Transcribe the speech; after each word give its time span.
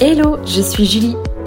Hello, 0.00 0.38
je 0.44 0.60
suis 0.60 0.84
Julie, 0.84 1.16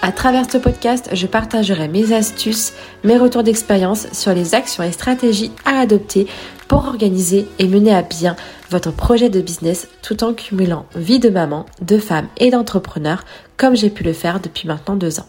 À 0.00 0.12
travers 0.12 0.48
ce 0.48 0.58
podcast, 0.58 1.10
je 1.12 1.26
partagerai 1.26 1.88
mes 1.88 2.12
astuces, 2.12 2.72
mes 3.02 3.18
retours 3.18 3.42
d'expérience 3.42 4.06
sur 4.12 4.32
les 4.32 4.54
actions 4.54 4.84
et 4.84 4.92
stratégies 4.92 5.50
à 5.64 5.80
adopter 5.80 6.28
pour 6.68 6.86
organiser 6.86 7.48
et 7.58 7.66
mener 7.66 7.92
à 7.92 8.02
bien 8.02 8.36
votre 8.70 8.92
projet 8.92 9.28
de 9.28 9.40
business 9.40 9.88
tout 10.02 10.22
en 10.22 10.34
cumulant 10.34 10.86
vie 10.94 11.18
de 11.18 11.30
maman, 11.30 11.66
de 11.82 11.98
femme 11.98 12.28
et 12.36 12.50
d'entrepreneur 12.50 13.24
comme 13.56 13.74
j'ai 13.74 13.90
pu 13.90 14.04
le 14.04 14.12
faire 14.12 14.38
depuis 14.38 14.68
maintenant 14.68 14.94
deux 14.94 15.18
ans. 15.18 15.26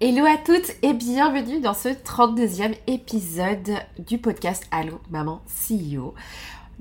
Hello 0.00 0.24
à 0.24 0.38
toutes 0.44 0.72
et 0.82 0.94
bienvenue 0.94 1.60
dans 1.60 1.74
ce 1.74 1.90
32e 1.90 2.74
épisode 2.86 3.76
du 3.98 4.16
podcast 4.16 4.64
Allo 4.70 5.00
Maman 5.10 5.42
CEO. 5.68 6.14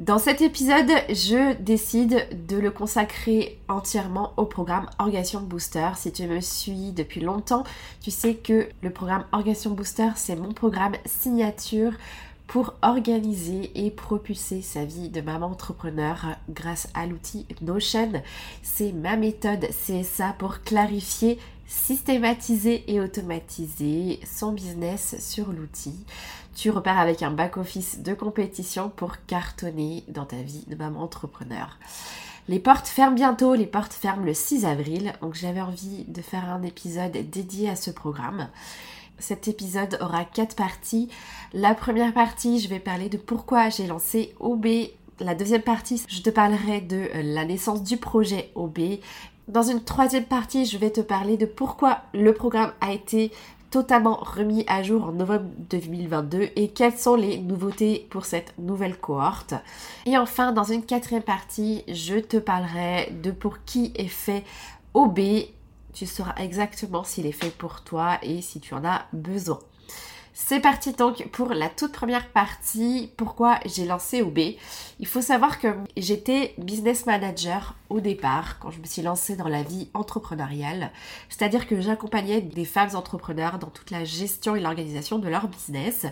Dans 0.01 0.17
cet 0.17 0.41
épisode, 0.41 0.89
je 1.09 1.53
décide 1.61 2.27
de 2.47 2.57
le 2.57 2.71
consacrer 2.71 3.59
entièrement 3.67 4.33
au 4.35 4.45
programme 4.45 4.89
Orgasation 4.97 5.41
Booster. 5.41 5.89
Si 5.95 6.11
tu 6.11 6.25
me 6.25 6.39
suis 6.39 6.91
depuis 6.91 7.21
longtemps, 7.21 7.63
tu 8.01 8.09
sais 8.09 8.33
que 8.33 8.67
le 8.81 8.89
programme 8.89 9.25
Orgasation 9.31 9.69
Booster, 9.69 10.09
c'est 10.15 10.35
mon 10.35 10.53
programme 10.53 10.95
signature 11.05 11.91
pour 12.47 12.73
organiser 12.81 13.71
et 13.75 13.91
propulser 13.91 14.63
sa 14.63 14.85
vie 14.85 15.09
de 15.09 15.21
maman 15.21 15.45
entrepreneur 15.45 16.35
grâce 16.49 16.87
à 16.95 17.05
l'outil 17.05 17.45
Notion. 17.61 18.23
C'est 18.63 18.93
ma 18.93 19.17
méthode 19.17 19.67
c'est 19.69 20.01
ça 20.01 20.33
pour 20.39 20.63
clarifier, 20.63 21.37
systématiser 21.67 22.91
et 22.91 22.99
automatiser 22.99 24.19
son 24.25 24.51
business 24.51 25.15
sur 25.19 25.53
l'outil 25.53 25.93
tu 26.55 26.69
repars 26.69 26.99
avec 26.99 27.23
un 27.23 27.31
back-office 27.31 27.99
de 27.99 28.13
compétition 28.13 28.89
pour 28.89 29.25
cartonner 29.25 30.03
dans 30.07 30.25
ta 30.25 30.37
vie 30.37 30.65
de 30.67 30.75
maman 30.75 31.01
entrepreneur. 31.01 31.77
Les 32.47 32.59
portes 32.59 32.87
ferment 32.87 33.15
bientôt, 33.15 33.53
les 33.53 33.65
portes 33.65 33.93
ferment 33.93 34.25
le 34.25 34.33
6 34.33 34.65
avril, 34.65 35.13
donc 35.21 35.35
j'avais 35.35 35.61
envie 35.61 36.05
de 36.07 36.21
faire 36.21 36.49
un 36.49 36.63
épisode 36.63 37.11
dédié 37.11 37.69
à 37.69 37.75
ce 37.75 37.91
programme. 37.91 38.49
Cet 39.19 39.47
épisode 39.47 39.99
aura 40.01 40.25
quatre 40.25 40.55
parties. 40.55 41.07
La 41.53 41.75
première 41.75 42.13
partie, 42.13 42.59
je 42.59 42.67
vais 42.67 42.79
parler 42.79 43.07
de 43.07 43.17
pourquoi 43.17 43.69
j'ai 43.69 43.85
lancé 43.85 44.33
OB. 44.39 44.67
La 45.19 45.35
deuxième 45.35 45.61
partie, 45.61 46.03
je 46.07 46.21
te 46.21 46.31
parlerai 46.31 46.81
de 46.81 47.07
la 47.13 47.45
naissance 47.45 47.83
du 47.83 47.97
projet 47.97 48.51
OB. 48.55 48.79
Dans 49.47 49.61
une 49.61 49.83
troisième 49.83 50.25
partie, 50.25 50.65
je 50.65 50.77
vais 50.77 50.89
te 50.89 51.01
parler 51.01 51.37
de 51.37 51.45
pourquoi 51.45 52.01
le 52.13 52.33
programme 52.33 52.73
a 52.81 52.91
été 52.91 53.31
totalement 53.71 54.17
remis 54.17 54.63
à 54.67 54.83
jour 54.83 55.05
en 55.05 55.13
novembre 55.13 55.49
2022 55.69 56.49
et 56.55 56.67
quelles 56.69 56.97
sont 56.97 57.15
les 57.15 57.39
nouveautés 57.39 58.05
pour 58.09 58.25
cette 58.25 58.53
nouvelle 58.59 58.97
cohorte. 58.97 59.55
Et 60.05 60.17
enfin, 60.17 60.51
dans 60.51 60.65
une 60.65 60.85
quatrième 60.85 61.23
partie, 61.23 61.83
je 61.87 62.19
te 62.19 62.37
parlerai 62.37 63.11
de 63.23 63.31
pour 63.31 63.63
qui 63.63 63.93
est 63.95 64.07
fait 64.07 64.43
OB. 64.93 65.19
Tu 65.93 66.05
sauras 66.05 66.35
exactement 66.35 67.03
s'il 67.03 67.25
est 67.25 67.31
fait 67.31 67.49
pour 67.49 67.81
toi 67.81 68.19
et 68.21 68.41
si 68.41 68.59
tu 68.59 68.73
en 68.73 68.85
as 68.85 69.05
besoin. 69.13 69.59
C'est 70.43 70.59
parti 70.59 70.91
donc 70.91 71.29
pour 71.29 71.53
la 71.53 71.69
toute 71.69 71.93
première 71.93 72.27
partie, 72.27 73.09
pourquoi 73.15 73.59
j'ai 73.65 73.85
lancé 73.85 74.21
OB. 74.21 74.39
Il 74.99 75.07
faut 75.07 75.21
savoir 75.21 75.59
que 75.59 75.67
j'étais 75.95 76.55
business 76.57 77.05
manager 77.05 77.75
au 77.89 78.01
départ 78.01 78.59
quand 78.59 78.69
je 78.69 78.79
me 78.79 78.85
suis 78.85 79.01
lancée 79.01 79.37
dans 79.37 79.47
la 79.47 79.63
vie 79.63 79.89
entrepreneuriale, 79.93 80.91
c'est-à-dire 81.29 81.67
que 81.67 81.79
j'accompagnais 81.79 82.41
des 82.41 82.65
femmes 82.65 82.95
entrepreneurs 82.95 83.59
dans 83.59 83.69
toute 83.69 83.91
la 83.91 84.03
gestion 84.03 84.55
et 84.55 84.59
l'organisation 84.59 85.19
de 85.19 85.29
leur 85.29 85.47
business. 85.47 86.05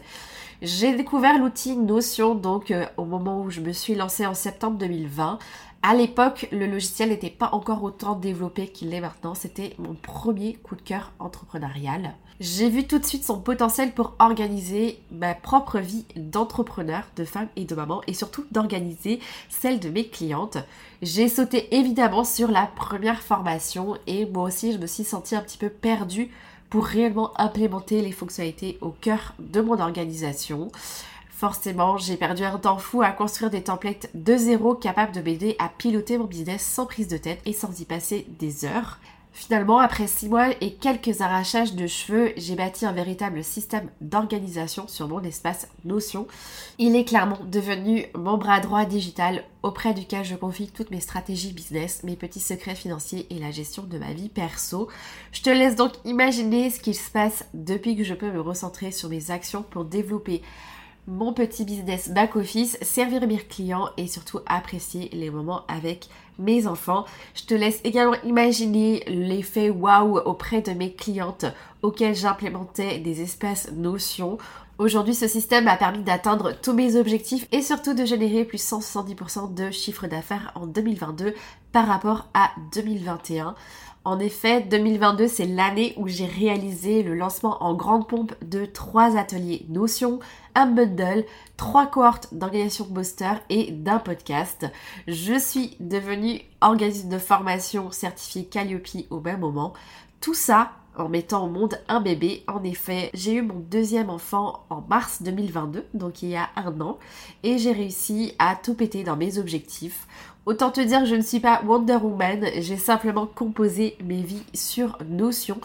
J'ai 0.62 0.96
découvert 0.96 1.38
l'outil 1.38 1.76
Notion 1.76 2.36
donc 2.36 2.72
euh, 2.72 2.86
au 2.98 3.06
moment 3.06 3.42
où 3.42 3.50
je 3.50 3.62
me 3.62 3.74
suis 3.74 3.96
lancée 3.96 4.26
en 4.26 4.34
septembre 4.34 4.78
2020 4.78 5.40
à 5.82 5.96
l'époque, 5.96 6.48
le 6.52 6.68
logiciel 6.68 7.10
n'était 7.10 7.30
pas 7.30 7.50
encore 7.54 7.84
autant 7.84 8.16
développé 8.16 8.68
qu'il 8.68 8.90
l'est 8.90 9.00
maintenant. 9.00 9.34
C'était 9.34 9.76
mon 9.78 9.94
premier 9.94 10.56
coup 10.56 10.76
de 10.76 10.82
cœur 10.82 11.14
entrepreneurial. 11.20 12.16
J'ai 12.42 12.70
vu 12.70 12.86
tout 12.86 13.00
de 13.00 13.06
suite 13.06 13.24
son 13.26 13.40
potentiel 13.40 13.94
pour 13.94 14.14
organiser 14.20 15.00
ma 15.12 15.34
propre 15.34 15.80
vie 15.80 16.06
d'entrepreneur, 16.16 17.04
de 17.16 17.26
femme 17.26 17.48
et 17.56 17.66
de 17.66 17.76
maman, 17.76 18.02
et 18.08 18.14
surtout 18.14 18.46
d'organiser 18.52 19.20
celle 19.50 19.80
de 19.80 19.90
mes 19.90 20.08
clientes. 20.08 20.58
J'ai 21.02 21.28
sauté 21.28 21.74
évidemment 21.76 22.24
sur 22.24 22.50
la 22.50 22.66
première 22.66 23.22
formation 23.22 23.98
et 24.08 24.26
moi 24.26 24.44
aussi 24.44 24.74
je 24.74 24.78
me 24.78 24.88
suis 24.88 25.04
sentie 25.04 25.36
un 25.36 25.42
petit 25.42 25.58
peu 25.58 25.70
perdue 25.70 26.30
pour 26.70 26.86
réellement 26.86 27.32
implémenter 27.40 28.02
les 28.02 28.12
fonctionnalités 28.12 28.78
au 28.82 28.90
cœur 28.90 29.34
de 29.40 29.60
mon 29.60 29.80
organisation. 29.80 30.72
Forcément, 31.40 31.98
j'ai 31.98 32.18
perdu 32.18 32.44
un 32.44 32.58
temps 32.58 32.80
fou 32.80 33.02
à 33.02 33.12
construire 33.12 33.50
des 33.50 33.64
templates 33.64 34.10
de 34.14 34.36
zéro 34.36 34.76
capables 34.76 35.14
de 35.14 35.22
m'aider 35.22 35.56
à 35.58 35.70
piloter 35.70 36.18
mon 36.18 36.26
business 36.26 36.62
sans 36.62 36.86
prise 36.86 37.08
de 37.08 37.16
tête 37.16 37.40
et 37.46 37.54
sans 37.54 37.80
y 37.80 37.86
passer 37.86 38.28
des 38.40 38.66
heures. 38.66 39.00
Finalement, 39.32 39.78
après 39.80 40.08
6 40.08 40.28
mois 40.28 40.50
et 40.60 40.74
quelques 40.74 41.22
arrachages 41.22 41.76
de 41.76 41.88
cheveux, 41.88 42.34
j'ai 42.36 42.58
bâti 42.58 42.86
un 42.86 42.92
véritable 42.92 43.42
système 43.42 43.90
d'organisation 44.02 44.90
sur 44.90 45.08
mon 45.08 45.24
espace 45.24 45.70
Notion. 45.86 46.28
Il 46.78 46.94
est 46.98 47.06
clairement 47.06 47.40
devenu 47.46 48.08
mon 48.16 48.38
bras 48.38 48.60
droit 48.60 48.84
digital 48.84 49.46
auprès 49.64 49.94
duquel 49.94 50.26
je 50.26 50.36
confie 50.36 50.68
toutes 50.68 50.92
mes 50.92 51.00
stratégies 51.00 51.54
business, 51.54 52.04
mes 52.04 52.18
petits 52.18 52.42
secrets 52.42 52.76
financiers 52.76 53.28
et 53.30 53.40
la 53.40 53.52
gestion 53.52 53.84
de 53.84 53.98
ma 53.98 54.12
vie 54.12 54.28
perso. 54.28 54.90
Je 55.32 55.42
te 55.42 55.50
laisse 55.50 55.78
donc 55.78 55.94
imaginer 56.04 56.70
ce 56.70 56.82
qu'il 56.82 56.96
se 56.96 57.10
passe 57.10 57.46
depuis 57.54 57.96
que 57.96 58.04
je 58.04 58.14
peux 58.14 58.30
me 58.30 58.42
recentrer 58.42 58.92
sur 58.92 59.08
mes 59.08 59.32
actions 59.32 59.64
pour 59.64 59.86
développer 59.86 60.42
mon 61.10 61.34
petit 61.34 61.66
business 61.66 62.10
back-office, 62.10 62.78
servir 62.82 63.26
mes 63.28 63.38
clients 63.38 63.90
et 63.98 64.08
surtout 64.08 64.40
apprécier 64.46 65.10
les 65.12 65.32
moments 65.32 65.66
avec 65.68 66.08
mes 66.38 66.68
enfants. 66.68 67.06
Je 67.34 67.46
te 67.46 67.56
laisse 67.56 67.82
également 67.84 68.16
imaginer 68.24 69.04
l'effet 69.08 69.72
waouh 69.72 70.20
auprès 70.20 70.62
de 70.62 70.72
mes 70.72 70.94
clientes 70.94 71.46
auxquelles 71.82 72.16
j'implémentais 72.16 73.00
des 73.00 73.22
espaces 73.22 73.72
notions. 73.72 74.38
Aujourd'hui, 74.80 75.14
ce 75.14 75.28
système 75.28 75.68
a 75.68 75.76
permis 75.76 76.04
d'atteindre 76.04 76.54
tous 76.54 76.72
mes 76.72 76.96
objectifs 76.96 77.46
et 77.52 77.62
surtout 77.62 77.94
de 77.94 78.06
générer 78.06 78.46
plus 78.46 78.64
170% 78.64 79.54
de 79.54 79.72
chiffre 79.72 80.08
d'affaires 80.08 80.54
en 80.56 80.68
2022 80.68 81.34
par 81.74 81.86
rapport 81.86 82.30
à 82.34 82.52
2021. 82.74 83.56
En 84.06 84.20
effet, 84.20 84.62
2022, 84.62 85.28
c'est 85.28 85.48
l'année 85.48 85.94
où 85.98 86.08
j'ai 86.08 86.26
réalisé 86.26 87.04
le 87.04 87.14
lancement 87.14 87.62
en 87.62 87.74
grande 87.74 88.08
pompe 88.08 88.34
de 88.42 88.64
trois 88.66 89.18
ateliers 89.18 89.66
Notion, 89.68 90.22
un 90.56 90.68
bundle, 90.68 91.26
trois 91.58 91.88
cohortes 91.88 92.34
d'organisation 92.34 92.88
booster 92.90 93.34
et 93.50 93.74
d'un 93.74 94.00
podcast. 94.00 94.66
Je 95.10 95.38
suis 95.38 95.76
devenue 95.82 96.40
organisme 96.62 97.10
de 97.10 97.18
formation 97.18 97.92
certifié 97.92 98.46
Calliope 98.46 98.88
au 99.10 99.20
même 99.20 99.42
moment. 99.42 99.74
Tout 100.22 100.34
ça 100.34 100.72
en 101.00 101.10
mettant 101.10 101.46
au 101.46 101.50
monde 101.50 101.80
un 101.88 102.02
bébé. 102.02 102.44
En 102.48 102.64
effet, 102.64 103.10
j'ai 103.14 103.34
eu 103.36 103.42
mon 103.42 103.60
deuxième 103.60 104.10
enfant 104.10 104.66
en 104.70 104.82
mars 104.82 105.22
2022, 105.22 105.86
donc 105.94 106.22
il 106.22 106.30
y 106.30 106.36
a 106.36 106.50
un 106.56 106.80
an, 106.82 106.98
et 107.44 107.58
j'ai 107.58 107.72
réussi 107.72 108.34
à 108.40 108.56
tout 108.56 108.74
péter 108.74 109.04
dans 109.04 109.16
mes 109.16 109.38
objectifs. 109.38 110.08
Autant 110.46 110.72
te 110.72 110.82
dire 110.82 111.02
que 111.02 111.06
je 111.06 111.16
ne 111.16 111.22
suis 111.22 111.40
pas 111.40 111.62
Wonder 111.66 111.98
Woman, 111.98 112.46
j'ai 112.58 112.78
simplement 112.78 113.28
composé 113.28 113.98
mes 114.04 114.22
vies 114.22 114.46
sur 114.54 114.98
Notion. 115.08 115.60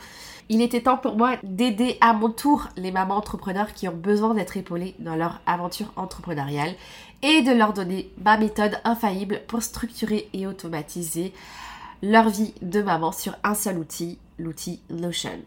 Il 0.51 0.61
était 0.61 0.83
temps 0.83 0.99
pour 0.99 1.17
moi 1.17 1.37
d'aider 1.43 1.97
à 2.03 2.13
mon 2.13 2.29
tour 2.29 2.69
les 2.77 2.93
mamans 2.93 3.17
entrepreneurs 3.17 3.73
qui 3.73 3.89
ont 3.89 3.97
besoin 3.97 4.35
d'être 4.35 4.59
épaulées 4.59 4.95
dans 4.99 5.17
leur 5.17 5.41
aventure 5.47 5.91
entrepreneuriale 5.97 6.75
et 7.23 7.41
de 7.41 7.53
leur 7.53 7.73
donner 7.73 8.11
ma 8.23 8.37
méthode 8.37 8.79
infaillible 8.85 9.41
pour 9.49 9.63
structurer 9.63 10.29
et 10.35 10.47
automatiser 10.47 11.33
leur 12.03 12.29
vie 12.29 12.53
de 12.61 12.83
maman 12.83 13.13
sur 13.13 13.35
un 13.43 13.55
seul 13.55 13.79
outil, 13.79 14.19
l'outil 14.39 14.81
Notion. 14.91 15.41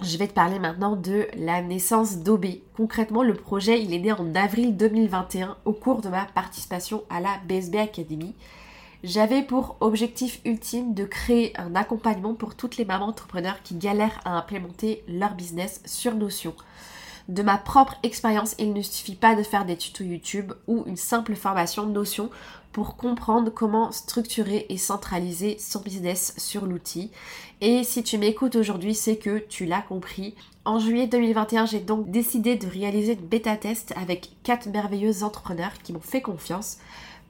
Je 0.00 0.16
vais 0.16 0.28
te 0.28 0.32
parler 0.32 0.60
maintenant 0.60 0.94
de 0.94 1.26
la 1.36 1.60
naissance 1.60 2.18
d'OB. 2.18 2.46
Concrètement, 2.76 3.24
le 3.24 3.34
projet, 3.34 3.82
il 3.82 3.92
est 3.92 3.98
né 3.98 4.12
en 4.12 4.34
avril 4.34 4.76
2021 4.76 5.56
au 5.64 5.72
cours 5.72 6.00
de 6.00 6.08
ma 6.08 6.24
participation 6.24 7.02
à 7.10 7.20
la 7.20 7.38
BSB 7.48 7.76
Academy. 7.76 8.34
J'avais 9.02 9.42
pour 9.42 9.76
objectif 9.80 10.40
ultime 10.44 10.94
de 10.94 11.04
créer 11.04 11.52
un 11.58 11.74
accompagnement 11.74 12.34
pour 12.34 12.54
toutes 12.54 12.76
les 12.76 12.84
mamans 12.84 13.06
entrepreneurs 13.06 13.62
qui 13.62 13.74
galèrent 13.74 14.20
à 14.24 14.36
implémenter 14.36 15.02
leur 15.08 15.34
business 15.34 15.80
sur 15.84 16.14
Notion. 16.14 16.54
De 17.28 17.42
ma 17.42 17.58
propre 17.58 17.94
expérience. 18.02 18.54
Il 18.58 18.72
ne 18.72 18.82
suffit 18.82 19.14
pas 19.14 19.34
de 19.34 19.42
faire 19.42 19.64
des 19.64 19.76
tutos 19.76 20.04
YouTube 20.04 20.52
ou 20.66 20.84
une 20.86 20.96
simple 20.96 21.34
formation 21.34 21.86
Notion 21.86 22.30
pour 22.72 22.96
comprendre 22.96 23.50
comment 23.50 23.92
structurer 23.92 24.66
et 24.68 24.76
centraliser 24.76 25.56
son 25.58 25.80
business 25.80 26.34
sur 26.36 26.66
l'outil. 26.66 27.10
Et 27.60 27.82
si 27.82 28.02
tu 28.02 28.18
m'écoutes 28.18 28.56
aujourd'hui, 28.56 28.94
c'est 28.94 29.16
que 29.16 29.38
tu 29.38 29.64
l'as 29.64 29.82
compris. 29.82 30.34
En 30.64 30.78
juillet 30.78 31.06
2021, 31.06 31.66
j'ai 31.66 31.80
donc 31.80 32.10
décidé 32.10 32.56
de 32.56 32.66
réaliser 32.66 33.14
une 33.14 33.26
bêta 33.26 33.56
test 33.56 33.94
avec 33.96 34.30
quatre 34.42 34.68
merveilleux 34.68 35.22
entrepreneurs 35.22 35.72
qui 35.82 35.92
m'ont 35.92 36.00
fait 36.00 36.20
confiance 36.20 36.78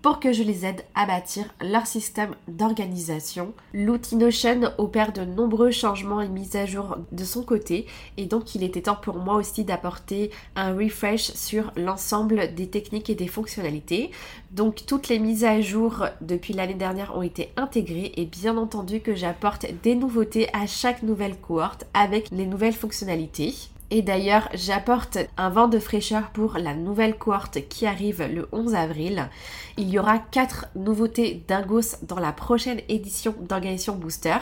pour 0.03 0.21
que 0.21 0.33
je 0.33 0.43
les 0.43 0.65
aide 0.65 0.85
à 0.95 1.07
bâtir 1.07 1.45
leur 1.61 1.87
système 1.87 2.35
d'organisation. 2.47 3.53
L'outil 3.75 4.17
Notion 4.17 4.73
opère 4.79 5.13
de 5.13 5.25
nombreux 5.25 5.71
changements 5.71 6.21
et 6.21 6.29
mises 6.29 6.57
à 6.57 6.67
jour 6.67 6.97
de 7.11 7.25
son 7.25 7.43
côté 7.43 7.87
et 8.17 8.27
donc 8.27 8.55
il 8.55 8.63
était 8.63 8.83
temps 8.83 8.97
pour 8.97 9.17
moi 9.17 9.35
aussi 9.35 9.65
d'apporter 9.65 10.31
un 10.57 10.75
refresh 10.75 11.33
sur 11.33 11.73
l'ensemble 11.77 12.55
des 12.55 12.69
techniques 12.69 13.11
et 13.11 13.15
des 13.15 13.29
fonctionnalités. 13.29 14.11
Donc 14.53 14.87
toutes 14.87 15.09
les 15.09 15.19
mises 15.19 15.45
à 15.45 15.61
jour 15.61 16.07
depuis 16.21 16.55
l'année 16.55 16.75
dernière 16.75 17.17
ont 17.17 17.23
été 17.23 17.51
intégrées 17.57 18.13
et 18.17 18.25
bien 18.25 18.57
entendu 18.57 19.01
que 19.01 19.15
j'apporte 19.15 19.67
des 19.83 19.95
nouveautés 19.95 20.49
à 20.53 20.67
chaque 20.67 21.03
nouvelle 21.03 21.37
cohorte 21.37 21.87
avec 21.93 22.31
les 22.31 22.47
nouvelles 22.47 22.73
fonctionnalités. 22.73 23.55
Et 23.91 24.03
d'ailleurs, 24.03 24.51
j'apporte 24.53 25.17
un 25.39 25.49
vent 25.49 25.67
de 25.67 25.79
fraîcheur 25.79 26.31
pour 26.31 26.59
la 26.59 26.75
nouvelle 26.75 27.17
cohorte 27.17 27.69
qui 27.69 27.87
arrive 27.87 28.23
le 28.23 28.47
11 28.53 28.75
avril. 28.75 29.31
Il 29.79 29.89
y 29.89 29.99
aura 29.99 30.19
quatre 30.19 30.67
nouveautés 30.75 31.43
d'Ingos 31.49 31.97
dans 32.03 32.19
la 32.19 32.33
prochaine 32.33 32.83
édition 32.91 33.35
d'Organisation 33.41 33.95
Booster. 33.95 34.37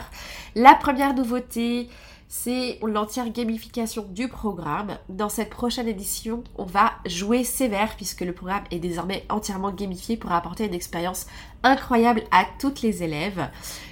La 0.55 0.75
première 0.75 1.13
nouveauté, 1.13 1.87
c'est 2.27 2.77
l'entière 2.83 3.29
gamification 3.29 4.05
du 4.09 4.27
programme. 4.27 4.97
Dans 5.07 5.29
cette 5.29 5.49
prochaine 5.49 5.87
édition, 5.87 6.43
on 6.57 6.65
va 6.65 6.91
jouer 7.05 7.45
sévère 7.45 7.95
puisque 7.95 8.21
le 8.21 8.33
programme 8.33 8.65
est 8.69 8.79
désormais 8.79 9.23
entièrement 9.29 9.71
gamifié 9.71 10.17
pour 10.17 10.33
apporter 10.33 10.65
une 10.65 10.73
expérience 10.73 11.27
incroyable 11.63 12.23
à 12.31 12.45
toutes 12.59 12.81
les 12.81 13.01
élèves. 13.01 13.49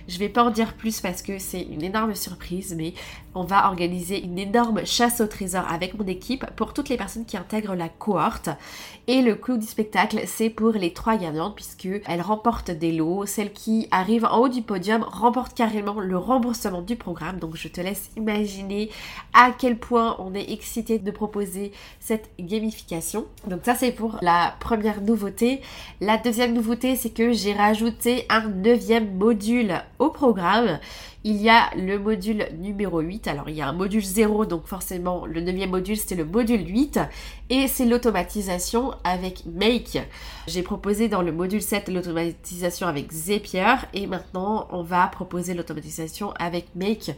Je 0.09 0.19
vais 0.19 0.27
pas 0.27 0.43
en 0.43 0.51
dire 0.51 0.73
plus 0.73 0.99
parce 0.99 1.21
que 1.21 1.39
c'est 1.39 1.61
une 1.61 1.81
énorme 1.81 2.13
surprise, 2.13 2.75
mais 2.77 2.93
on 3.35 3.43
va 3.43 3.67
organiser 3.67 4.23
une 4.23 4.39
énorme 4.39 4.85
chasse 4.85 5.21
au 5.21 5.27
trésor 5.27 5.65
avec 5.69 5.97
mon 5.99 6.07
équipe 6.07 6.45
pour 6.55 6.73
toutes 6.73 6.89
les 6.89 6.97
personnes 6.97 7.25
qui 7.25 7.37
intègrent 7.37 7.75
la 7.75 7.89
cohorte. 7.89 8.49
Et 9.07 9.21
le 9.21 9.35
clou 9.35 9.57
du 9.57 9.65
spectacle, 9.65 10.21
c'est 10.25 10.49
pour 10.49 10.71
les 10.71 10.93
trois 10.93 11.17
gagnantes 11.17 11.55
puisque 11.55 11.87
elles 12.07 12.21
remportent 12.21 12.71
des 12.71 12.91
lots. 12.91 13.25
Celle 13.25 13.51
qui 13.51 13.87
arrive 13.91 14.25
en 14.25 14.37
haut 14.37 14.49
du 14.49 14.61
podium 14.61 15.03
remporte 15.03 15.55
carrément 15.55 15.99
le 15.99 16.17
remboursement 16.17 16.81
du 16.81 16.95
programme. 16.95 17.39
Donc 17.39 17.55
je 17.55 17.67
te 17.67 17.81
laisse 17.81 18.09
imaginer 18.17 18.89
à 19.33 19.51
quel 19.51 19.77
point 19.77 20.15
on 20.19 20.33
est 20.33 20.51
excité 20.51 20.97
de 20.97 21.11
proposer 21.11 21.71
cette 21.99 22.29
gamification. 22.39 23.25
Donc 23.47 23.61
ça 23.63 23.75
c'est 23.75 23.91
pour 23.91 24.17
la 24.21 24.55
première 24.59 25.01
nouveauté. 25.01 25.61
La 26.01 26.17
deuxième 26.17 26.53
nouveauté, 26.53 26.95
c'est 26.95 27.09
que 27.09 27.31
j'ai 27.31 27.53
rajouté 27.53 28.25
un 28.29 28.47
neuvième 28.49 29.15
module 29.17 29.73
au 29.99 30.09
programme. 30.09 30.79
Il 31.27 31.41
y 31.41 31.49
a 31.49 31.71
le 31.75 31.97
module 31.97 32.45
numéro 32.59 32.99
8. 32.99 33.27
Alors 33.27 33.49
il 33.49 33.55
y 33.55 33.61
a 33.63 33.67
un 33.67 33.73
module 33.73 34.03
0, 34.03 34.45
donc 34.45 34.67
forcément 34.67 35.25
le 35.25 35.41
neuvième 35.41 35.71
module 35.71 35.97
c'était 35.97 36.13
le 36.13 36.23
module 36.23 36.63
8. 36.63 36.99
Et 37.49 37.67
c'est 37.67 37.85
l'automatisation 37.85 38.93
avec 39.03 39.43
Make. 39.47 39.97
J'ai 40.45 40.61
proposé 40.61 41.07
dans 41.07 41.23
le 41.23 41.31
module 41.31 41.63
7 41.63 41.89
l'automatisation 41.89 42.85
avec 42.85 43.11
Zapier. 43.11 43.73
Et 43.95 44.05
maintenant 44.05 44.67
on 44.71 44.83
va 44.83 45.07
proposer 45.07 45.55
l'automatisation 45.55 46.31
avec 46.37 46.67
Make. 46.75 47.15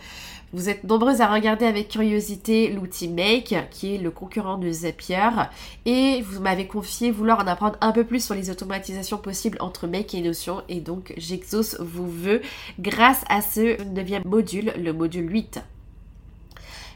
Vous 0.54 0.70
êtes 0.70 0.86
nombreuses 0.86 1.20
à 1.20 1.28
regarder 1.28 1.66
avec 1.66 1.90
curiosité 1.90 2.70
l'outil 2.70 3.10
Make, 3.10 3.54
qui 3.70 3.96
est 3.96 3.98
le 3.98 4.12
concurrent 4.12 4.58
de 4.58 4.72
Zapier, 4.72 5.30
et 5.86 6.22
vous 6.22 6.40
m'avez 6.40 6.68
confié 6.68 7.12
vouloir 7.12 7.40
en 7.42 7.48
apprendre 7.48 7.76
un 7.82 7.92
peu 7.92 8.06
plus 8.06 8.24
sur 8.24 8.34
les 8.34 8.50
automatisations 8.50 9.18
possibles 9.18 9.58
entre 9.60 9.88
Make 9.88 10.16
et 10.16 10.22
Notion, 10.22 10.62
et 10.70 10.80
donc 10.80 11.14
j'exauce 11.18 11.78
vos 11.82 12.06
voeux 12.06 12.42
grâce 12.80 13.26
à 13.28 13.42
ce 13.42 13.76
module, 14.26 14.74
le 14.78 14.94
module 14.94 15.32
8. 15.32 15.62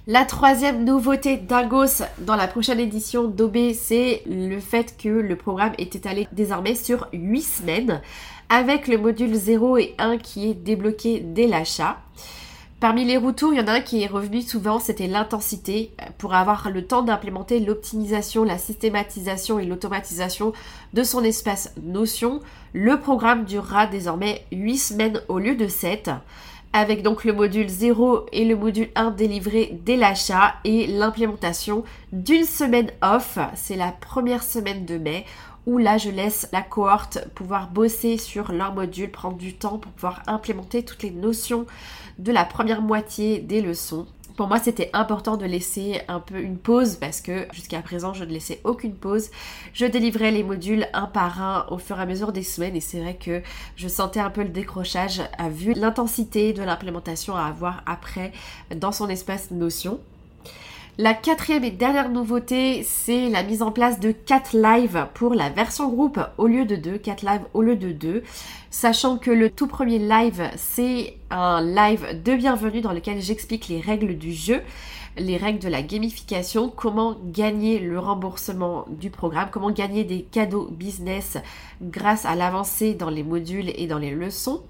La 0.08 0.26
troisième 0.26 0.84
nouveauté 0.84 1.38
d'Ingos 1.38 2.04
dans 2.20 2.36
la 2.36 2.48
prochaine 2.48 2.80
édition 2.80 3.26
d'OB, 3.26 3.74
c'est 3.74 4.24
le 4.26 4.60
fait 4.60 4.98
que 4.98 5.10
le 5.10 5.36
programme 5.36 5.74
est 5.78 5.96
étalé 5.96 6.28
désormais 6.32 6.74
sur 6.74 7.08
8 7.14 7.42
semaines, 7.42 8.02
avec 8.50 8.88
le 8.88 8.98
module 8.98 9.36
0 9.36 9.78
et 9.78 9.94
1 10.00 10.18
qui 10.18 10.50
est 10.50 10.56
débloqué 10.56 11.20
dès 11.20 11.46
l'achat. 11.46 11.98
Parmi 12.80 13.06
les 13.06 13.18
retours, 13.18 13.54
il 13.54 13.60
y 13.60 13.62
en 13.62 13.68
a 13.68 13.74
un 13.74 13.80
qui 13.82 14.02
est 14.02 14.08
revenu 14.08 14.42
souvent, 14.42 14.80
c'était 14.80 15.06
l'intensité, 15.06 15.92
pour 16.18 16.34
avoir 16.34 16.72
le 16.72 16.88
temps 16.88 17.04
d'implémenter 17.04 17.60
l'optimisation, 17.60 18.44
la 18.44 18.58
systématisation 18.58 19.60
et 19.60 19.66
l'automatisation 19.66 20.52
de 20.94 21.04
son 21.04 21.24
espace 21.24 21.76
Notion. 21.80 22.40
Le 22.74 23.00
programme 23.00 23.46
durera 23.46 23.86
désormais 23.86 24.48
8 24.52 24.78
semaines 24.80 25.22
au 25.28 25.38
lieu 25.38 25.54
de 25.54 25.68
7 25.68 26.10
avec 26.74 27.04
donc 27.04 27.26
le 27.26 27.34
module 27.34 27.68
0 27.68 28.28
et 28.32 28.46
le 28.46 28.56
module 28.56 28.90
1 28.96 29.12
délivrés 29.12 29.78
dès 29.86 29.98
l'achat 29.98 30.56
et 30.64 30.88
l'implémentation 30.88 31.84
d'une 32.12 32.46
semaine 32.46 32.92
off, 33.02 33.38
c'est 33.56 33.76
la 33.76 33.92
première 33.92 34.44
semaine 34.44 34.86
de 34.86 34.98
mai 34.98 35.26
où 35.68 35.78
là 35.78 35.98
je 35.98 36.10
laisse 36.10 36.48
la 36.52 36.62
cohorte 36.62 37.28
pouvoir 37.36 37.70
bosser 37.70 38.18
sur 38.18 38.52
leur 38.52 38.74
module, 38.74 39.12
prendre 39.12 39.38
du 39.38 39.54
temps 39.54 39.78
pour 39.78 39.92
pouvoir 39.92 40.24
implémenter 40.28 40.84
toutes 40.84 41.04
les 41.04 41.12
notions 41.12 41.66
de 42.18 42.32
la 42.32 42.46
première 42.46 42.82
moitié 42.82 43.40
des 43.40 43.62
leçons. 43.62 44.08
Pour 44.42 44.48
moi, 44.48 44.58
c'était 44.58 44.90
important 44.94 45.38
de 45.38 45.46
laisser 45.46 46.02
un 46.08 46.20
peu 46.20 46.42
une 46.42 46.58
pause 46.58 46.96
parce 46.96 47.22
que 47.22 47.46
jusqu'à 47.54 47.80
présent, 47.84 48.16
je 48.16 48.24
ne 48.24 48.32
laissais 48.32 48.60
aucune 48.64 48.96
pause. 48.96 49.30
Je 49.72 49.86
délivrais 49.86 50.32
les 50.32 50.42
modules 50.42 50.88
un 50.94 51.06
par 51.06 51.44
un 51.44 51.68
au 51.70 51.78
fur 51.78 52.00
et 52.00 52.02
à 52.02 52.06
mesure 52.08 52.32
des 52.32 52.42
semaines 52.42 52.76
et 52.76 52.80
c'est 52.80 53.00
vrai 53.00 53.14
que 53.24 53.44
je 53.76 53.88
sentais 53.88 54.20
un 54.20 54.32
peu 54.32 54.42
le 54.42 54.50
décrochage 54.50 55.22
à 55.38 55.50
vu 55.50 55.74
l'intensité 55.74 56.54
de 56.54 56.64
l'implémentation 56.64 57.36
à 57.36 57.44
avoir 57.44 57.84
après 57.86 58.32
dans 58.76 58.92
son 58.92 59.10
espace 59.10 59.52
Notion. 59.52 60.00
La 60.98 61.14
quatrième 61.14 61.64
et 61.64 61.72
dernière 61.72 62.10
nouveauté, 62.10 62.84
c'est 62.84 63.30
la 63.30 63.44
mise 63.44 63.62
en 63.62 63.72
place 63.72 64.00
de 64.00 64.12
4 64.12 64.54
lives 64.54 65.08
pour 65.14 65.34
la 65.34 65.50
version 65.50 65.90
groupe 65.90 66.20
au 66.38 66.48
lieu 66.48 66.66
de 66.66 66.76
2, 66.76 66.98
4 66.98 67.26
lives 67.26 67.46
au 67.54 67.62
lieu 67.62 67.78
de 67.78 67.92
2. 67.92 68.24
Sachant 68.70 69.18
que 69.18 69.32
le 69.32 69.50
tout 69.50 69.68
premier 69.68 70.00
live, 70.00 70.50
c'est 70.58 71.16
un 71.30 71.62
live 71.62 72.22
de 72.24 72.36
bienvenue 72.36 72.82
dans 72.82 72.92
lequel 72.92 73.22
j'explique 73.22 73.70
les 73.70 73.80
règles 73.80 74.18
du 74.18 74.34
jeu 74.34 74.62
les 75.18 75.38
règles 75.38 75.60
de 75.60 75.68
la 75.68 75.82
gamification, 75.82 76.70
comment 76.70 77.18
gagner 77.26 77.80
le 77.80 78.00
remboursement 78.00 78.86
du 78.90 79.10
programme, 79.10 79.50
comment 79.52 79.72
gagner 79.72 80.04
des 80.04 80.22
cadeaux 80.22 80.70
business 80.72 81.38
grâce 81.82 82.26
à 82.26 82.36
l'avancée 82.36 82.94
dans 82.94 83.10
les 83.10 83.24
modules 83.24 83.72
et 83.76 83.88
dans 83.88 83.98
les 83.98 84.12
leçons. 84.12 84.64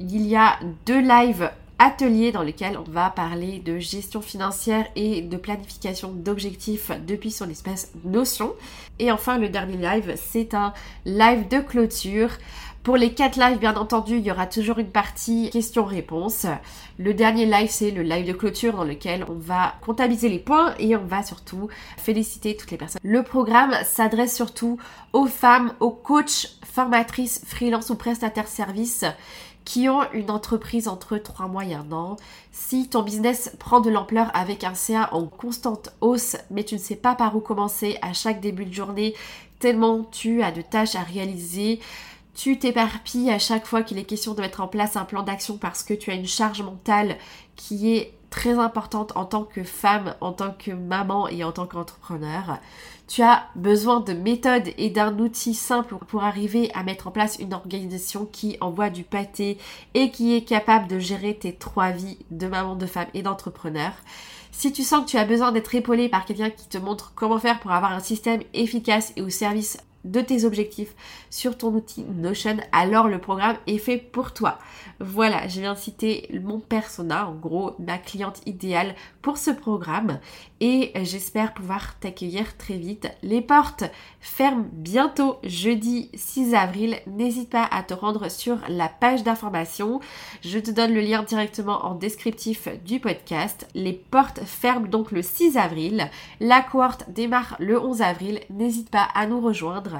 Il 0.00 0.26
y 0.26 0.36
a 0.36 0.58
deux 0.84 1.00
lives 1.00 1.50
atelier 1.78 2.32
dans 2.32 2.42
lequel 2.42 2.78
on 2.78 2.90
va 2.90 3.10
parler 3.10 3.58
de 3.58 3.78
gestion 3.78 4.22
financière 4.22 4.86
et 4.96 5.22
de 5.22 5.36
planification 5.36 6.12
d'objectifs 6.12 6.90
depuis 7.06 7.30
son 7.30 7.48
espace 7.50 7.90
Notion. 8.04 8.54
Et 8.98 9.12
enfin, 9.12 9.38
le 9.38 9.48
dernier 9.48 9.76
live, 9.76 10.14
c'est 10.16 10.54
un 10.54 10.72
live 11.04 11.48
de 11.48 11.58
clôture. 11.60 12.30
Pour 12.86 12.96
les 12.96 13.12
quatre 13.14 13.36
lives, 13.36 13.58
bien 13.58 13.74
entendu, 13.74 14.18
il 14.18 14.24
y 14.24 14.30
aura 14.30 14.46
toujours 14.46 14.78
une 14.78 14.90
partie 14.90 15.50
questions-réponses. 15.50 16.46
Le 16.98 17.14
dernier 17.14 17.44
live, 17.44 17.68
c'est 17.68 17.90
le 17.90 18.02
live 18.02 18.24
de 18.24 18.32
clôture 18.32 18.74
dans 18.74 18.84
lequel 18.84 19.26
on 19.28 19.34
va 19.34 19.74
comptabiliser 19.84 20.28
les 20.28 20.38
points 20.38 20.72
et 20.78 20.94
on 20.94 21.04
va 21.04 21.24
surtout 21.24 21.68
féliciter 21.96 22.56
toutes 22.56 22.70
les 22.70 22.76
personnes. 22.76 23.00
Le 23.02 23.24
programme 23.24 23.74
s'adresse 23.82 24.36
surtout 24.36 24.78
aux 25.12 25.26
femmes, 25.26 25.72
aux 25.80 25.90
coachs, 25.90 26.58
formatrices, 26.64 27.42
freelance 27.44 27.90
ou 27.90 27.96
prestataires 27.96 28.46
services 28.46 29.04
qui 29.66 29.88
ont 29.88 30.10
une 30.12 30.30
entreprise 30.30 30.86
entre 30.86 31.18
3 31.18 31.48
mois 31.48 31.64
et 31.66 31.74
1 31.74 31.92
an. 31.92 32.16
Si 32.52 32.88
ton 32.88 33.02
business 33.02 33.54
prend 33.58 33.80
de 33.80 33.90
l'ampleur 33.90 34.30
avec 34.32 34.64
un 34.64 34.74
CA 34.74 35.12
en 35.12 35.26
constante 35.26 35.90
hausse, 36.00 36.36
mais 36.50 36.64
tu 36.64 36.76
ne 36.76 36.80
sais 36.80 36.96
pas 36.96 37.16
par 37.16 37.36
où 37.36 37.40
commencer 37.40 37.98
à 38.00 38.14
chaque 38.14 38.40
début 38.40 38.64
de 38.64 38.72
journée, 38.72 39.14
tellement 39.58 40.04
tu 40.04 40.42
as 40.42 40.52
de 40.52 40.62
tâches 40.62 40.94
à 40.94 41.02
réaliser, 41.02 41.80
tu 42.34 42.58
t'éparpilles 42.58 43.30
à 43.30 43.40
chaque 43.40 43.66
fois 43.66 43.82
qu'il 43.82 43.98
est 43.98 44.04
question 44.04 44.34
de 44.34 44.40
mettre 44.40 44.60
en 44.60 44.68
place 44.68 44.96
un 44.96 45.04
plan 45.04 45.24
d'action 45.24 45.58
parce 45.58 45.82
que 45.82 45.94
tu 45.94 46.10
as 46.10 46.14
une 46.14 46.28
charge 46.28 46.62
mentale 46.62 47.16
qui 47.56 47.96
est 47.96 48.12
très 48.30 48.58
importante 48.58 49.12
en 49.16 49.24
tant 49.24 49.44
que 49.44 49.62
femme, 49.62 50.14
en 50.20 50.32
tant 50.32 50.52
que 50.52 50.70
maman 50.70 51.28
et 51.28 51.44
en 51.44 51.52
tant 51.52 51.66
qu'entrepreneur. 51.66 52.58
Tu 53.08 53.22
as 53.22 53.44
besoin 53.54 54.00
de 54.00 54.12
méthodes 54.12 54.70
et 54.78 54.90
d'un 54.90 55.18
outil 55.18 55.54
simple 55.54 55.96
pour 56.08 56.24
arriver 56.24 56.70
à 56.74 56.82
mettre 56.82 57.06
en 57.06 57.12
place 57.12 57.38
une 57.38 57.54
organisation 57.54 58.26
qui 58.26 58.56
envoie 58.60 58.90
du 58.90 59.04
pâté 59.04 59.58
et 59.94 60.10
qui 60.10 60.34
est 60.34 60.42
capable 60.42 60.88
de 60.88 60.98
gérer 60.98 61.36
tes 61.36 61.54
trois 61.54 61.90
vies 61.90 62.18
de 62.30 62.48
maman, 62.48 62.74
de 62.74 62.86
femme 62.86 63.06
et 63.14 63.22
d'entrepreneur. 63.22 63.92
Si 64.50 64.72
tu 64.72 64.82
sens 64.82 65.04
que 65.04 65.10
tu 65.10 65.18
as 65.18 65.24
besoin 65.24 65.52
d'être 65.52 65.74
épaulé 65.74 66.08
par 66.08 66.24
quelqu'un 66.24 66.50
qui 66.50 66.66
te 66.66 66.78
montre 66.78 67.12
comment 67.14 67.38
faire 67.38 67.60
pour 67.60 67.70
avoir 67.72 67.92
un 67.92 68.00
système 68.00 68.42
efficace 68.54 69.12
et 69.16 69.22
au 69.22 69.28
service 69.28 69.78
de 70.06 70.20
tes 70.20 70.44
objectifs 70.44 70.94
sur 71.30 71.58
ton 71.58 71.74
outil 71.74 72.04
Notion, 72.04 72.56
alors 72.72 73.08
le 73.08 73.18
programme 73.18 73.56
est 73.66 73.78
fait 73.78 73.98
pour 73.98 74.32
toi. 74.32 74.58
Voilà, 75.00 75.46
je 75.48 75.60
viens 75.60 75.74
citer 75.74 76.28
mon 76.42 76.60
persona, 76.60 77.28
en 77.28 77.34
gros 77.34 77.74
ma 77.78 77.98
cliente 77.98 78.40
idéale 78.46 78.94
pour 79.20 79.36
ce 79.36 79.50
programme 79.50 80.18
et 80.60 80.92
j'espère 81.02 81.52
pouvoir 81.52 81.98
t'accueillir 81.98 82.56
très 82.56 82.76
vite. 82.76 83.08
Les 83.22 83.42
portes 83.42 83.84
ferment 84.20 84.66
bientôt 84.72 85.36
jeudi 85.44 86.10
6 86.14 86.54
avril. 86.54 86.96
N'hésite 87.06 87.50
pas 87.50 87.68
à 87.70 87.82
te 87.82 87.92
rendre 87.92 88.30
sur 88.30 88.58
la 88.68 88.88
page 88.88 89.22
d'information. 89.22 90.00
Je 90.42 90.58
te 90.58 90.70
donne 90.70 90.94
le 90.94 91.00
lien 91.00 91.22
directement 91.22 91.84
en 91.84 91.94
descriptif 91.94 92.68
du 92.84 93.00
podcast. 93.00 93.68
Les 93.74 93.92
portes 93.92 94.40
ferment 94.44 94.86
donc 94.86 95.12
le 95.12 95.22
6 95.22 95.56
avril. 95.56 96.08
La 96.40 96.62
cohorte 96.62 97.10
démarre 97.10 97.56
le 97.58 97.78
11 97.80 98.00
avril. 98.00 98.40
N'hésite 98.50 98.90
pas 98.90 99.08
à 99.14 99.26
nous 99.26 99.40
rejoindre. 99.40 99.95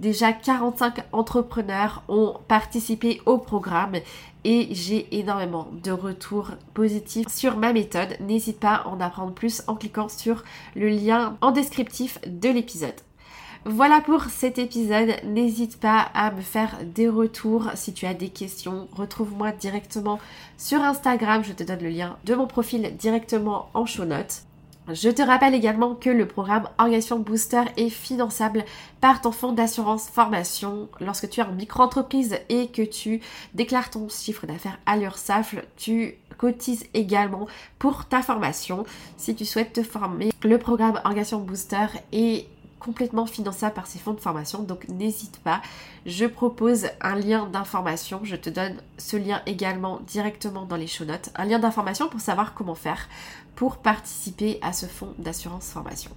Déjà 0.00 0.32
45 0.32 1.04
entrepreneurs 1.12 2.02
ont 2.08 2.36
participé 2.48 3.20
au 3.26 3.38
programme 3.38 3.96
et 4.44 4.68
j'ai 4.72 5.06
énormément 5.16 5.68
de 5.84 5.92
retours 5.92 6.50
positifs 6.74 7.28
sur 7.28 7.56
ma 7.56 7.72
méthode. 7.72 8.16
N'hésite 8.20 8.58
pas 8.58 8.74
à 8.74 8.88
en 8.88 9.00
apprendre 9.00 9.32
plus 9.32 9.62
en 9.66 9.76
cliquant 9.76 10.08
sur 10.08 10.42
le 10.74 10.88
lien 10.88 11.36
en 11.40 11.52
descriptif 11.52 12.18
de 12.26 12.48
l'épisode. 12.48 13.00
Voilà 13.64 14.00
pour 14.00 14.24
cet 14.24 14.58
épisode. 14.58 15.14
N'hésite 15.24 15.78
pas 15.78 16.00
à 16.14 16.32
me 16.32 16.40
faire 16.40 16.78
des 16.84 17.08
retours 17.08 17.70
si 17.76 17.92
tu 17.92 18.06
as 18.06 18.14
des 18.14 18.28
questions. 18.28 18.88
Retrouve-moi 18.92 19.52
directement 19.52 20.18
sur 20.58 20.82
Instagram. 20.82 21.44
Je 21.44 21.52
te 21.52 21.62
donne 21.62 21.82
le 21.82 21.90
lien 21.90 22.16
de 22.24 22.34
mon 22.34 22.48
profil 22.48 22.96
directement 22.96 23.68
en 23.74 23.86
show 23.86 24.04
notes. 24.04 24.42
Je 24.88 25.10
te 25.10 25.22
rappelle 25.22 25.54
également 25.54 25.94
que 25.94 26.10
le 26.10 26.26
programme 26.26 26.68
Organisation 26.78 27.20
Booster 27.20 27.62
est 27.76 27.88
finançable 27.88 28.64
par 29.00 29.20
ton 29.20 29.30
fonds 29.30 29.52
d'assurance 29.52 30.08
formation. 30.08 30.88
Lorsque 31.00 31.30
tu 31.30 31.40
es 31.40 31.44
en 31.44 31.52
micro-entreprise 31.52 32.36
et 32.48 32.66
que 32.66 32.82
tu 32.82 33.20
déclares 33.54 33.90
ton 33.90 34.08
chiffre 34.08 34.44
d'affaires 34.44 34.80
à 34.84 34.96
l'URSSAF, 34.96 35.54
tu 35.76 36.16
cotises 36.36 36.84
également 36.94 37.46
pour 37.78 38.06
ta 38.06 38.22
formation. 38.22 38.84
Si 39.16 39.36
tu 39.36 39.44
souhaites 39.44 39.72
te 39.72 39.84
former, 39.84 40.32
le 40.42 40.58
programme 40.58 41.00
Organisation 41.04 41.38
Booster 41.38 41.86
est 42.12 42.48
complètement 42.82 43.26
finançable 43.26 43.74
par 43.74 43.86
ces 43.86 43.98
fonds 43.98 44.12
de 44.12 44.20
formation. 44.20 44.62
Donc 44.62 44.88
n'hésite 44.88 45.38
pas. 45.38 45.62
Je 46.06 46.26
propose 46.26 46.86
un 47.00 47.14
lien 47.14 47.46
d'information. 47.46 48.20
Je 48.24 48.36
te 48.36 48.50
donne 48.50 48.76
ce 48.98 49.16
lien 49.16 49.42
également 49.46 50.00
directement 50.06 50.64
dans 50.64 50.76
les 50.76 50.86
show 50.86 51.04
notes. 51.04 51.30
Un 51.36 51.44
lien 51.44 51.58
d'information 51.58 52.08
pour 52.08 52.20
savoir 52.20 52.54
comment 52.54 52.74
faire 52.74 53.08
pour 53.54 53.76
participer 53.76 54.58
à 54.62 54.72
ce 54.72 54.86
fonds 54.86 55.14
d'assurance 55.18 55.70
formation. 55.70 56.10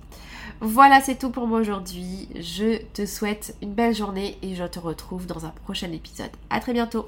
Voilà, 0.61 1.01
c'est 1.01 1.19
tout 1.19 1.31
pour 1.31 1.47
moi 1.47 1.59
aujourd'hui. 1.59 2.29
Je 2.35 2.81
te 2.93 3.05
souhaite 3.05 3.55
une 3.61 3.73
belle 3.73 3.95
journée 3.95 4.37
et 4.41 4.55
je 4.55 4.63
te 4.63 4.79
retrouve 4.79 5.25
dans 5.25 5.45
un 5.45 5.49
prochain 5.49 5.91
épisode. 5.91 6.31
À 6.49 6.59
très 6.59 6.73
bientôt. 6.73 7.07